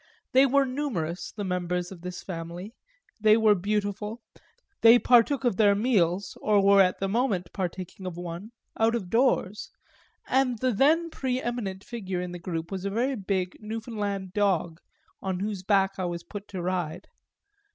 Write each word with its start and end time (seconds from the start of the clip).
They 0.31 0.47
were 0.47 0.65
numerous, 0.65 1.31
the 1.31 1.43
members 1.43 1.91
of 1.91 2.01
this 2.01 2.23
family, 2.23 2.73
they 3.19 3.37
were 3.37 3.53
beautiful, 3.53 4.23
they 4.81 4.97
partook 4.97 5.43
of 5.43 5.57
their 5.57 5.75
meals, 5.75 6.35
or 6.41 6.59
were 6.59 6.81
at 6.81 6.99
the 6.99 7.07
moment 7.07 7.53
partaking 7.53 8.07
of 8.07 8.17
one, 8.17 8.51
out 8.79 8.95
of 8.95 9.11
doors, 9.11 9.69
and 10.25 10.57
the 10.57 10.71
then 10.73 11.11
pre 11.11 11.39
eminent 11.39 11.83
figure 11.83 12.19
in 12.19 12.31
the 12.31 12.39
group 12.39 12.71
was 12.71 12.83
a 12.83 12.89
very 12.89 13.15
big 13.15 13.57
Newfoundland 13.59 14.33
dog 14.33 14.79
on 15.21 15.39
whose 15.41 15.61
back 15.61 15.99
I 15.99 16.05
was 16.05 16.23
put 16.23 16.47
to 16.47 16.63
ride. 16.63 17.07